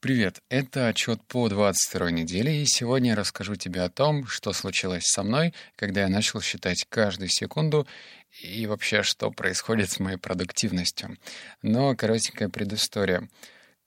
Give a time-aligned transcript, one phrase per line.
[0.00, 5.08] Привет, это отчет по 22 неделе, и сегодня я расскажу тебе о том, что случилось
[5.08, 7.84] со мной, когда я начал считать каждую секунду
[8.40, 11.16] и вообще, что происходит с моей продуктивностью.
[11.62, 13.28] Но коротенькая предыстория.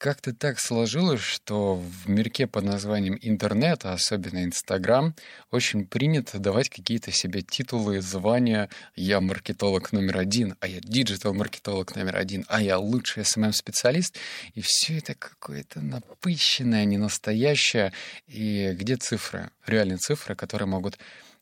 [0.01, 5.13] Как-то так сложилось, что в мирке под названием интернет, а особенно Инстаграм,
[5.51, 8.67] очень принято давать какие-то себе титулы, звания.
[8.95, 14.17] Я маркетолог номер один, а я диджитал-маркетолог номер один, а я лучший SMM-специалист.
[14.55, 17.93] И все это какое-то напыщенное, ненастоящее.
[18.25, 19.51] И где цифры?
[19.67, 20.97] Реальные цифры, которые могут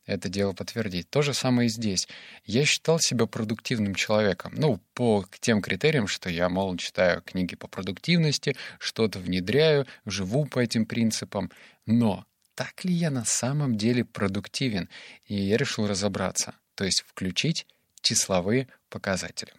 [0.09, 1.07] это дело подтвердить.
[1.09, 2.07] То же самое и здесь.
[2.43, 4.53] Я считал себя продуктивным человеком.
[4.55, 10.59] Ну, по тем критериям, что я, мол, читаю книги по продуктивности, что-то внедряю, живу по
[10.59, 11.51] этим принципам.
[11.85, 14.89] Но так ли я на самом деле продуктивен?
[15.25, 17.67] И я решил разобраться, то есть включить
[18.01, 19.53] числовые показатели.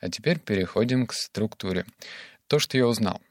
[0.00, 1.86] А теперь переходим к структуре.
[2.48, 3.22] То, что я узнал.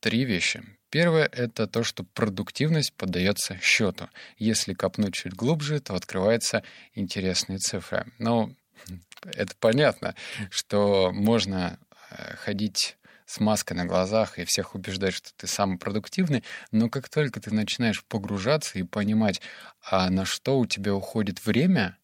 [0.00, 0.62] Три вещи.
[0.90, 4.08] Первое— это то, что продуктивность поддается счету.
[4.38, 8.06] Если копнуть чуть глубже, то открываются интересные цифры.
[8.18, 8.54] Ну,
[9.24, 10.16] это понятно,
[10.50, 11.78] что можно
[12.10, 16.42] э, ходить с маской на глазах и всех убеждать, что ты самый продуктивный,
[16.72, 19.40] но как только ты начинаешь погружаться и понимать,
[19.88, 21.96] а на что у тебя уходит время,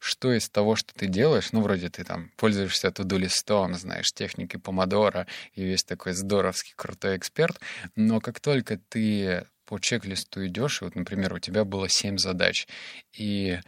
[0.00, 5.26] что из того, что ты делаешь, ну, вроде ты там пользуешься туду-листом, знаешь, техники помодора
[5.54, 7.60] и весь такой здоровский крутой эксперт,
[7.94, 12.66] но как только ты по чек-листу идешь, вот, например, у тебя было семь задач,
[13.12, 13.60] и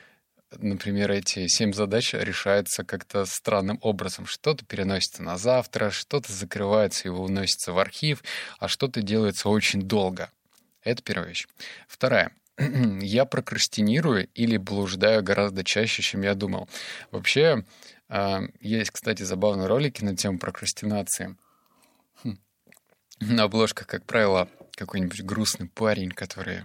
[0.58, 4.27] например, эти семь задач решаются как-то странным образом.
[4.27, 8.22] Что-то переносится на завтра, что-то закрывается и уносится в архив,
[8.58, 10.30] а что-то делается очень долго.
[10.83, 11.47] Это первая вещь.
[11.88, 12.33] Вторая.
[13.00, 16.69] я прокрастинирую или блуждаю гораздо чаще, чем я думал.
[17.11, 17.64] Вообще,
[18.09, 21.36] а, есть, кстати, забавные ролики на тему прокрастинации.
[22.22, 22.39] Хм.
[23.20, 26.64] На обложках, как правило, какой-нибудь грустный парень, который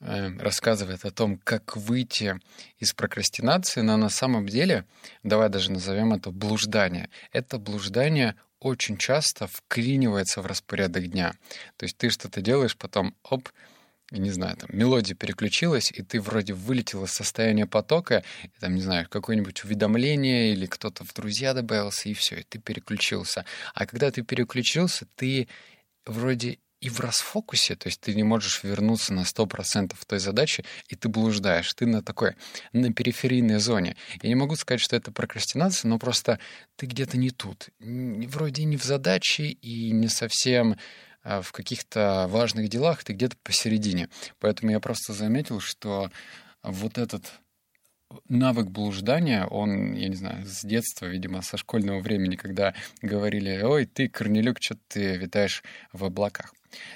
[0.00, 2.40] э, рассказывает о том, как выйти
[2.78, 4.86] из прокрастинации, но на самом деле,
[5.22, 7.10] давай даже назовем это блуждание.
[7.32, 11.32] Это блуждание очень часто вклинивается в распорядок дня.
[11.76, 13.48] То есть ты что-то делаешь, потом, оп,
[14.18, 18.82] не знаю, там, мелодия переключилась, и ты вроде вылетел из состояния потока, и, там, не
[18.82, 23.44] знаю, какое-нибудь уведомление или кто-то в друзья добавился, и все, и ты переключился.
[23.74, 25.48] А когда ты переключился, ты
[26.04, 30.96] вроде и в расфокусе, то есть ты не можешь вернуться на 100% той задачи, и
[30.96, 32.34] ты блуждаешь, ты на такой,
[32.72, 33.96] на периферийной зоне.
[34.20, 36.40] Я не могу сказать, что это прокрастинация, но просто
[36.74, 37.68] ты где-то не тут.
[37.78, 40.76] Вроде не в задаче, и не совсем
[41.24, 44.08] в каких-то важных делах ты где-то посередине.
[44.40, 46.10] Поэтому я просто заметил, что
[46.62, 47.32] вот этот
[48.28, 53.86] навык блуждания, он, я не знаю, с детства, видимо, со школьного времени, когда говорили, ой,
[53.86, 55.62] ты, Корнелюк, что ты витаешь
[55.92, 56.54] в облаках.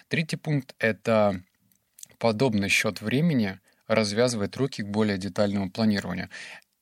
[0.09, 1.43] Третий пункт— это
[2.19, 6.29] подобный счет времени развязывает руки к более детальному планированию.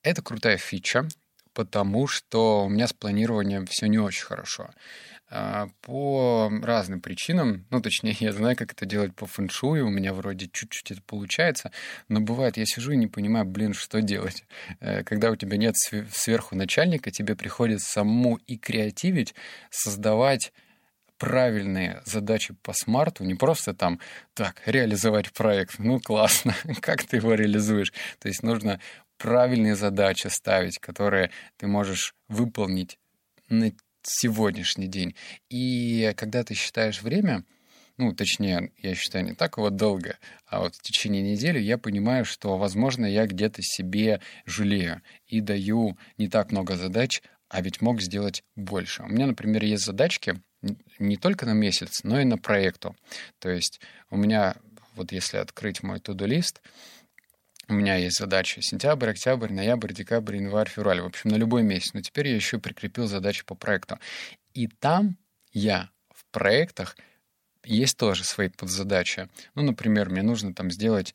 [0.03, 1.06] Это крутая фича,
[1.53, 4.71] потому что у меня с планированием все не очень хорошо.
[5.30, 10.12] А, по разным причинам, ну, точнее, я знаю, как это делать по фэншую, у меня
[10.12, 11.72] вроде чуть-чуть это получается,
[12.08, 14.44] но бывает, я сижу и не понимаю, блин, что делать.
[14.80, 19.34] Э, когда у тебя нет сверху начальника, тебе приходится самому и креативить,
[19.70, 20.52] создавать
[21.18, 24.00] правильные задачи по смарту, не просто там,
[24.34, 27.92] так, реализовать проект, ну классно, как ты его реализуешь?
[28.18, 28.78] То есть нужно
[29.16, 32.98] правильные задачи ставить, которые ты можешь выполнить
[33.48, 33.72] на
[34.06, 35.15] сегодняшний день.
[35.50, 37.44] И когда ты считаешь время,
[37.97, 42.25] ну, точнее, я считаю не так вот долго, а вот в течение недели я понимаю,
[42.25, 48.00] что, возможно, я где-то себе жалею и даю не так много задач, а ведь мог
[48.00, 49.04] сделать больше.
[49.04, 50.41] У меня, например, есть задачки
[50.98, 52.97] не только на месяц, но и на проекту.
[53.38, 54.56] То есть у меня,
[54.97, 56.62] вот если открыть мой туду-лист,
[57.69, 61.00] у меня есть задачи сентябрь, октябрь, ноябрь, декабрь, январь, февраль.
[61.00, 61.94] В общем, на любой месяц.
[61.94, 63.98] Но теперь я еще прикрепил задачи по проекту.
[64.52, 65.16] И там
[65.52, 66.97] я в проектах
[67.64, 69.28] есть тоже свои подзадачи.
[69.55, 71.14] Ну, например, мне нужно там сделать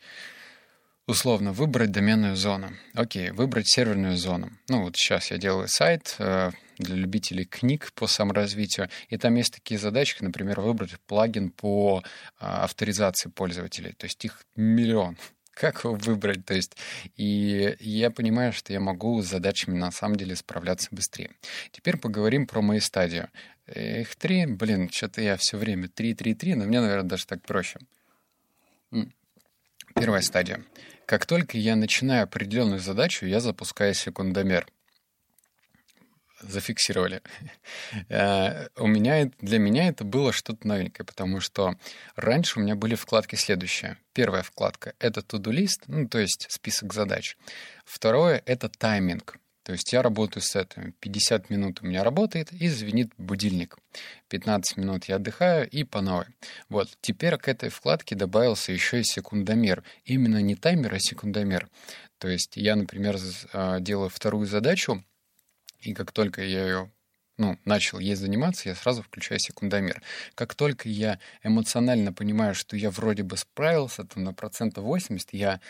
[1.10, 2.70] условно выбрать доменную зону.
[2.94, 4.52] Окей, выбрать серверную зону.
[4.68, 9.54] Ну вот сейчас я делаю сайт э, для любителей книг по саморазвитию, и там есть
[9.54, 13.94] такие задачи, как, например, выбрать плагин по э, авторизации пользователей.
[13.94, 15.18] То есть их миллион
[15.60, 16.78] как его выбрать, то есть,
[17.18, 21.32] и я понимаю, что я могу с задачами на самом деле справляться быстрее.
[21.72, 23.28] Теперь поговорим про мои стадии.
[23.68, 27.42] Их три, блин, что-то я все время три, три, три, но мне, наверное, даже так
[27.42, 27.78] проще.
[29.96, 30.64] Первая стадия.
[31.06, 34.66] Как только я начинаю определенную задачу, я запускаю секундомер.
[36.42, 37.22] Зафиксировали.
[38.10, 41.76] Э, у меня, для меня это было что-то новенькое, потому что
[42.16, 43.98] раньше у меня были вкладки следующие.
[44.14, 47.38] Первая вкладка— это to-do list, ну, то есть список задач.
[47.86, 49.38] Второе— это тайминг.
[49.70, 50.94] То есть я работаю с этим.
[51.00, 53.78] 50 минут у меня работает, и звенит будильник.
[54.30, 56.26] 15 минут я отдыхаю, и по новой.
[56.70, 56.90] Вот.
[57.02, 59.84] Теперь к этой вкладке добавился еще и секундомер.
[60.06, 61.70] Именно не таймер, а секундомер.
[62.18, 63.18] То есть я, например,
[63.54, 65.04] а, делаю вторую задачу,
[65.82, 66.92] и как только я ее
[67.38, 70.02] ну, начал ей заниматься, я сразу включаю секундомер.
[70.36, 75.62] Как только я эмоционально понимаю, что я вроде бы справился, то на процентов 80 я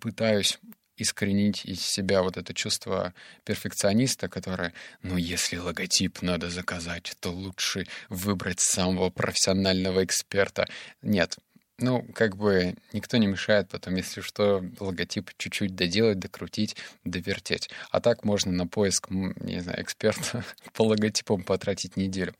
[0.00, 0.58] пытаюсь
[0.96, 7.86] искоренить из себя вот это чувство перфекциониста, которое, ну, если логотип надо заказать, то лучше
[8.10, 10.68] выбрать самого профессионального эксперта.
[11.00, 11.38] Нет,
[11.82, 17.70] ну, как бы никто не мешает потом, если что, логотип чуть-чуть доделать, докрутить, довертеть.
[17.90, 22.34] А так можно на поиск, не знаю, эксперта по логотипам потратить неделю.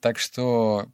[0.00, 0.88] Так что,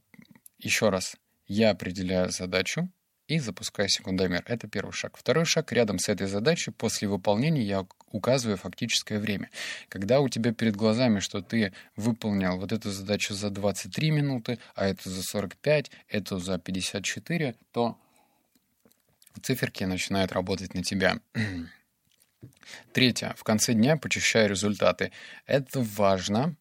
[0.59, 2.89] еще раз, я определяю задачу,
[3.29, 4.43] и запускаю секундомер.
[4.47, 5.17] Это первый шаг.
[5.17, 5.73] Второй шаг.
[5.73, 9.51] Рядом с этой задачей после выполнения я указываю фактическое время.
[9.89, 14.87] Когда у тебя перед глазами, что ты выполнил вот эту задачу за 23 минуты, а
[14.87, 17.99] эту за 45, эту за 54, то
[19.43, 21.19] циферки начинают работать на тебя.
[22.93, 23.35] Третье.
[23.37, 25.13] В конце дня почищаю результаты.
[25.47, 26.55] Это важно.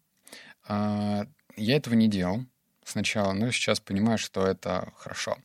[0.68, 1.26] А,
[1.58, 2.46] я этого не делал
[2.86, 5.38] сначала, но сейчас понимаю, что это хорошо.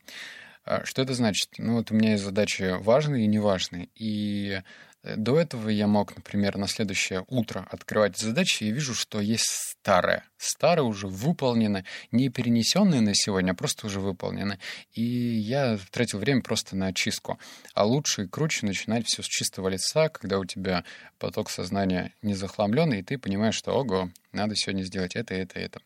[0.67, 1.49] А что это значит?
[1.59, 3.89] Ну вот у меня есть задачи важные и неважные.
[3.95, 4.61] И
[5.05, 9.47] э, до этого я мог, например, на следующее утро открывать задачи и вижу, что есть
[9.47, 10.25] старое.
[10.39, 14.59] Старое уже выполнено, не перенесенное на сегодня, а просто уже выполнено.
[14.93, 17.39] И я тратил время просто на очистку.
[17.73, 20.83] А лучше и круче начинать все с чистого лица, когда у тебя
[21.21, 25.81] поток сознания не захламленный, и ты понимаешь, что ого, надо сегодня сделать это, это, это.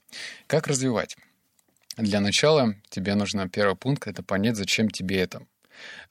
[0.47, 1.17] Как развивать?
[1.97, 5.43] Для начала тебе нужно первый пункт— это понять, зачем тебе это.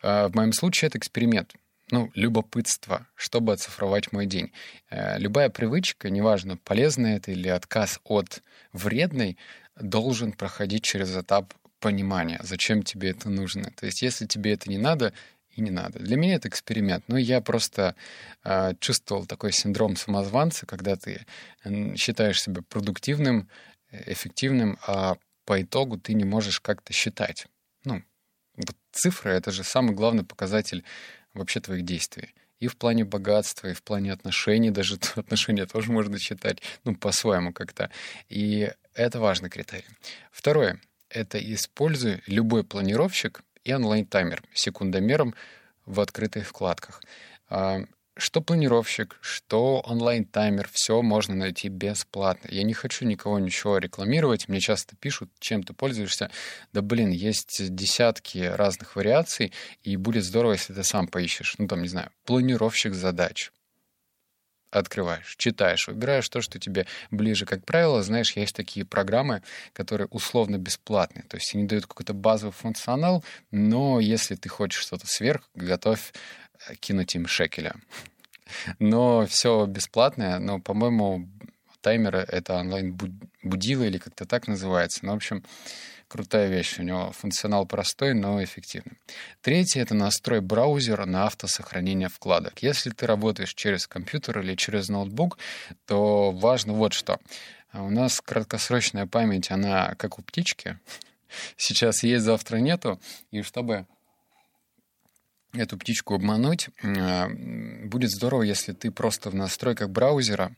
[0.01, 1.53] А, в моем случае это эксперимент.
[1.91, 4.51] Ну, любопытство, чтобы оцифровать мой день.
[4.91, 8.43] Э, любая привычка, неважно, полезная это или отказ от
[8.73, 9.37] вредной,
[9.75, 13.71] должен проходить через этап понимания, зачем тебе это нужно.
[13.75, 15.13] То есть, если тебе это не надо,
[15.55, 15.99] и не надо.
[15.99, 17.03] Для меня это эксперимент.
[17.07, 17.95] Но я просто
[18.43, 21.25] э, чувствовал такой синдром самозванца, когда ты
[21.95, 23.49] считаешь себя продуктивным,
[23.91, 25.17] эффективным, а
[25.49, 27.47] по итогу ты не можешь как-то считать.
[27.83, 28.03] Ну,
[28.55, 30.83] вот цифры— это же самый главный показатель
[31.33, 32.35] вообще твоих действий.
[32.59, 37.51] И в плане богатства, и в плане отношений, даже отношения тоже можно считать, ну, по-своему
[37.51, 37.89] как-то.
[38.27, 39.87] И это важный критерий.
[40.31, 40.79] Второе—
[41.09, 45.33] это используй любой планировщик и онлайн-таймер секундомером
[45.87, 47.01] в открытых вкладках.
[48.19, 52.49] Что планировщик, что онлайн-таймер, все можно найти бесплатно.
[52.51, 54.49] Я не хочу никого ничего рекламировать.
[54.49, 56.29] Мне часто пишут, чем ты пользуешься.
[56.73, 61.55] Да блин, есть десятки разных вариаций, и будет здорово, если ты сам поищешь.
[61.59, 63.53] Ну, там, не знаю, планировщик задач.
[64.69, 67.45] Открываешь, читаешь, выбираешь то, что тебе ближе.
[67.45, 71.23] Как правило, знаешь, есть такие программы, которые условно бесплатные.
[71.23, 76.11] То есть они дают какой-то базовый функционал, но если ты хочешь что-то сверх, готовь
[76.79, 77.75] кинуть им шекеля.
[78.79, 81.29] Но все бесплатное, но, по-моему,
[81.81, 85.05] таймеры— это онлайн-будило или как-то так называется.
[85.05, 85.43] Ну, в общем,
[86.07, 86.79] крутая вещь.
[86.79, 88.97] У него функционал простой, но эффективный.
[89.41, 92.61] Третье— это настрой браузера на автосохранение вкладок.
[92.61, 95.37] Если ты работаешь через компьютер или через ноутбук,
[95.85, 97.19] то важно вот что.
[97.71, 100.79] У нас краткосрочная память, она как у птички.
[101.57, 102.99] Сейчас есть, завтра нету.
[103.31, 103.85] И чтобы
[105.53, 107.27] эту птичку обмануть, а,
[107.85, 110.55] будет здорово, если ты просто в настройках браузера,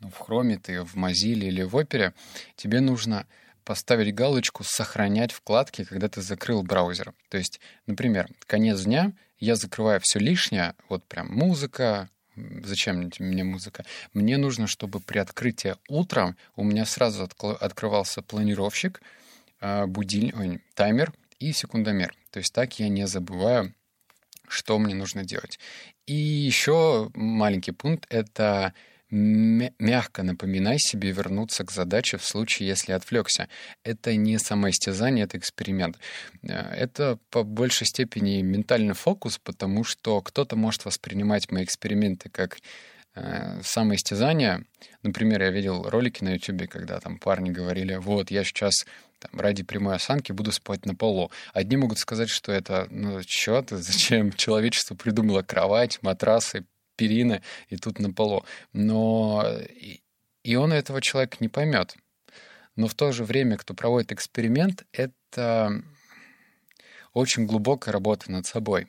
[0.00, 2.12] ну, в Chrome ты, в Mozilla или в Opera,
[2.56, 3.26] тебе нужно
[3.64, 7.14] поставить галочку «Сохранять вкладки», когда ты закрыл браузер.
[7.30, 12.10] То есть, например, конец дня, я закрываю все лишнее, вот прям музыка,
[12.64, 13.84] Зачем мне музыка?
[14.12, 17.28] Мне нужно, чтобы при открытии утром у меня сразу
[17.60, 19.00] открывался планировщик,
[19.60, 22.12] а, будильник, таймер и секундомер.
[22.32, 23.72] То есть так я не забываю
[24.48, 25.58] что мне нужно делать.
[26.06, 28.74] И еще маленький пункт— это
[29.10, 33.48] мягко напоминай себе вернуться к задаче в случае, если отвлекся.
[33.84, 35.98] Это не самоистязание, это эксперимент.
[36.42, 42.58] Э, это по большей степени ментальный фокус, потому что кто-то может воспринимать мои эксперименты как
[43.14, 44.64] э, самоистязание.
[45.02, 48.86] Например, я видел ролики на YouTube, когда там парни говорили, вот, я сейчас
[49.18, 51.30] там, ради прямой осанки буду спать на полу.
[51.52, 56.64] Одни могут сказать, что это, ну, ты, зачем человечество придумало кровать, матрасы,
[56.96, 58.44] перины и тут на полу.
[58.72, 59.44] Но
[60.44, 61.96] и он этого человека не поймет.
[62.76, 65.82] Но в то же время, кто проводит эксперимент, это
[67.12, 68.88] очень глубокая работа над собой.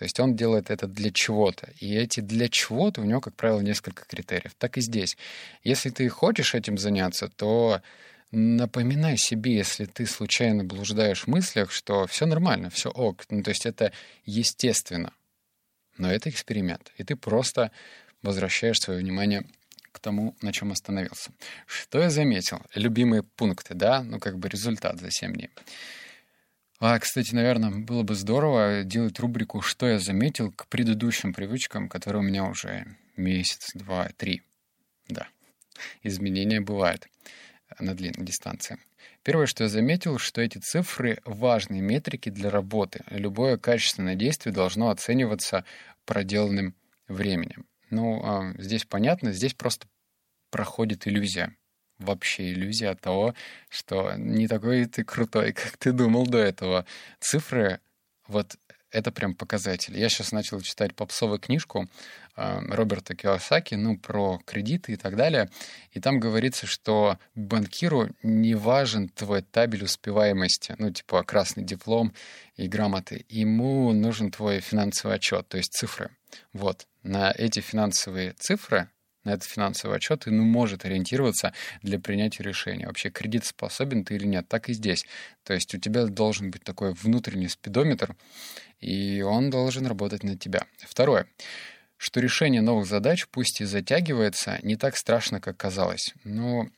[0.00, 1.68] То есть он делает это для чего-то.
[1.78, 4.54] И эти для чего-то у него, как правило, несколько критериев.
[4.56, 5.18] Так и здесь.
[5.62, 7.82] Если ты хочешь этим заняться, то
[8.30, 13.26] напоминай себе, если ты случайно блуждаешь в мыслях, что все нормально, все ок.
[13.28, 13.92] Ну, то есть это
[14.24, 15.12] естественно.
[15.98, 16.92] Но это эксперимент.
[16.96, 17.70] И ты просто
[18.22, 19.44] возвращаешь свое внимание
[19.92, 21.30] к тому, на чем остановился.
[21.66, 22.62] Что я заметил?
[22.74, 24.02] Любимые пункты, да?
[24.02, 25.50] Ну, как бы результат за 7 дней.
[26.80, 32.22] А, кстати, наверное, было бы здорово делать рубрику «Что я заметил» к предыдущим привычкам, которые
[32.22, 32.86] у меня уже
[33.18, 34.42] месяц, два, три.
[35.06, 35.28] Да,
[36.02, 37.06] изменения бывают
[37.78, 38.78] на длинной дистанции.
[39.22, 43.04] Первое, что я заметил, что эти цифры— важные метрики для работы.
[43.10, 45.66] Любое качественное действие должно оцениваться
[46.06, 46.74] проделанным
[47.08, 47.66] временем.
[47.90, 49.86] Ну, а, здесь понятно, здесь просто
[50.50, 51.54] проходит иллюзия.
[52.00, 53.34] Вообще иллюзия того,
[53.68, 56.84] что не такой ты крутой, как ты думал до этого.
[57.20, 57.80] Цифры,
[58.26, 58.56] вот
[58.90, 59.96] это прям показатель.
[59.96, 61.88] Я сейчас начал читать попсовую книжку
[62.36, 65.48] э, Роберта Киосаки, ну, про кредиты и так далее.
[65.92, 72.12] И там говорится, что банкиру не важен твой табель успеваемости, ну, типа красный диплом
[72.56, 73.24] и грамоты.
[73.28, 76.10] Ему нужен твой финансовый отчет, то есть цифры.
[76.52, 78.88] Вот на эти финансовые цифры,
[79.24, 82.86] на этот финансовый отчет и ну, может ориентироваться для принятия решения.
[82.86, 84.48] Вообще, кредит способен ты или нет.
[84.48, 85.04] Так и здесь.
[85.44, 88.16] То есть у тебя должен быть такой внутренний спидометр,
[88.80, 90.66] и он должен работать на тебя.
[90.78, 91.26] Второе
[92.02, 96.14] что решение новых задач, пусть и затягивается, не так страшно, как казалось.
[96.24, 96.70] Ну,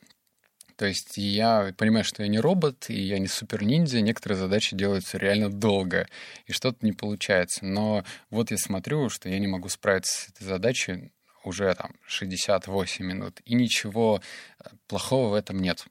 [0.74, 5.18] то есть я понимаю, что я не робот, и я не супер-ниндзя, некоторые задачи делаются
[5.18, 6.08] реально долго,
[6.46, 7.64] и что-то не получается.
[7.64, 11.12] Но вот я смотрю, что я не могу справиться с этой задачей
[11.44, 14.20] уже там 68 минут, и ничего
[14.58, 15.86] э, плохого в этом нет.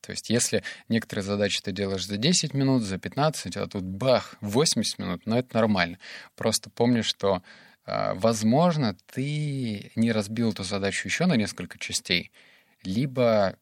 [0.00, 4.36] То есть если некоторые задачи ты делаешь за 10 минут, за 15, а тут бах,
[4.40, 5.98] 80 минут, но это нормально.
[6.36, 7.42] Просто помни, что
[7.86, 12.30] э, возможно, ты не разбил эту задачу еще на несколько частей,
[12.84, 13.58] либо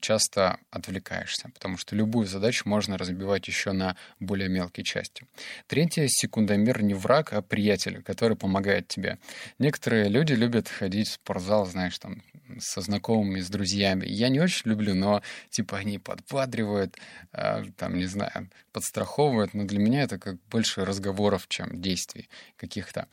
[0.00, 5.26] часто отвлекаешься, потому что любую задачу можно разбивать еще на более мелкие части.
[5.66, 9.18] Третье— секундомер не враг, а приятель, который помогает тебе.
[9.58, 12.22] Некоторые люди любят ходить в спортзал, знаешь, там,
[12.58, 14.06] со знакомыми, с друзьями.
[14.06, 16.96] Я не очень люблю, но, типа, они подбадривают,
[17.32, 23.08] э, там, не знаю, подстраховывают, но для меня это как больше разговоров, чем действий каких-то.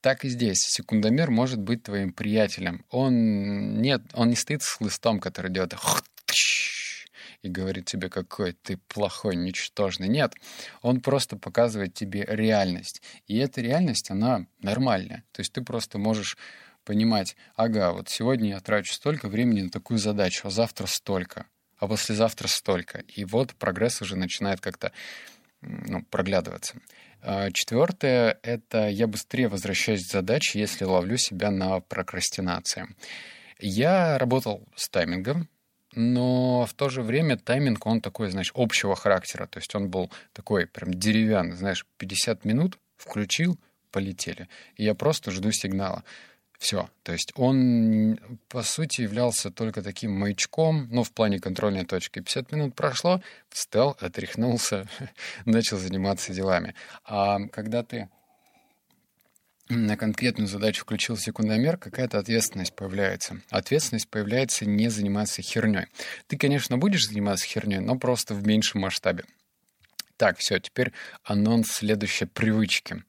[0.00, 0.58] Так и здесь.
[0.58, 2.84] Секундомер может быть твоим приятелем.
[2.90, 5.74] Он нет, он не стоит с хлыстом, который делает
[7.42, 10.08] и говорит тебе, какой ты плохой, ничтожный.
[10.08, 10.34] Нет,
[10.80, 13.02] он просто показывает тебе реальность.
[13.26, 15.24] И эта реальность, она нормальная.
[15.32, 16.38] То есть ты просто можешь
[16.84, 21.46] понимать, ага, вот сегодня я трачу столько времени на такую задачу, а завтра столько,
[21.78, 23.00] а послезавтра столько.
[23.08, 24.92] И вот прогресс уже начинает как-то
[25.60, 26.76] ну, проглядываться.
[27.20, 32.88] А Четвертое— это я быстрее возвращаюсь к задаче, если ловлю себя на прокрастинации.
[33.60, 35.48] Я работал с таймингом,
[35.94, 39.46] но в то же время тайминг, он такой, знаешь, общего характера.
[39.46, 43.58] То есть он был такой прям деревянный, знаешь, 50 минут включил,
[43.90, 44.48] полетели.
[44.76, 46.02] И я просто жду сигнала.
[46.58, 46.88] Все.
[47.02, 48.18] То есть он,
[48.48, 52.20] по сути, являлся только таким маячком, ну, в плане контрольной точки.
[52.20, 54.88] 50 минут прошло, встал, отряхнулся,
[55.44, 56.74] начал заниматься делами.
[57.04, 58.08] А когда ты
[59.72, 63.40] на конкретную задачу включил секундомер, какая-то ответственность появляется.
[63.50, 65.86] Ответственность появляется не заниматься херней.
[66.26, 69.24] Ты, конечно, будешь заниматься херней, но просто в меньшем масштабе.
[70.22, 70.92] Так, все, теперь
[71.24, 73.02] анонс следующей привычки.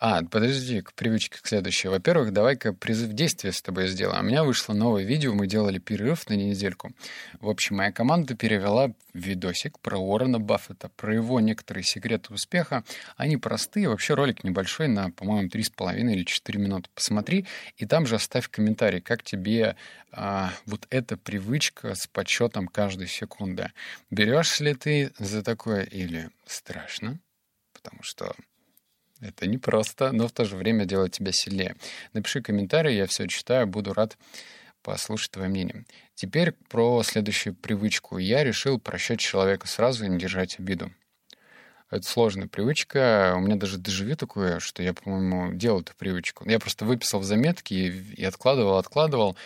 [0.00, 1.88] А, подожди, к привычке к следующей.
[1.88, 4.24] Во-первых, давай-ка призыв действия с тобой сделаем.
[4.24, 6.92] У меня вышло новое видео, мы делали перерыв на недельку.
[7.38, 12.82] В общем, моя команда перевела видосик про Уоррена Баффета, про его некоторые секреты успеха.
[13.18, 16.88] Они простые, вообще ролик небольшой, на, по-моему, 3,5 или 4 минуты.
[16.94, 19.76] Посмотри, и там же оставь комментарий, как тебе
[20.12, 23.70] а, вот эта привычка с подсчетом каждой секунды.
[24.10, 27.20] Берешь ли ты за такое или страшно?
[27.72, 28.34] Потому что
[29.20, 31.76] это непросто, но в то же время делает тебя сильнее.
[32.12, 34.18] Напиши комментарий, я все читаю, буду рад
[34.82, 35.86] послушать твое мнение.
[36.14, 38.18] Теперь про следующую привычку.
[38.18, 40.92] Я решил прощать человека сразу и не держать обиду.
[41.90, 43.34] Это сложная привычка.
[43.36, 46.48] У меня даже дежавю такое, что я, по-моему, делал эту привычку.
[46.48, 49.36] Я просто выписал в заметки и откладывал, откладывал.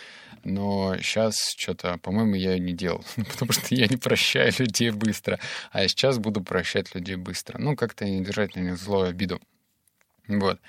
[0.43, 3.03] Но сейчас что-то, по-моему, я ее не делал.
[3.15, 5.39] Потому что я не прощаю людей быстро.
[5.71, 7.57] А сейчас буду прощать людей быстро.
[7.59, 9.41] Ну, как-то не держать на них злую обиду.
[10.27, 10.59] Вот.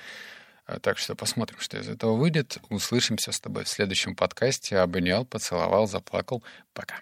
[0.83, 2.59] Так что посмотрим, что из этого выйдет.
[2.69, 4.79] Услышимся с тобой в следующем подкасте.
[4.79, 6.43] Обнял, поцеловал, заплакал.
[6.73, 6.97] Пока.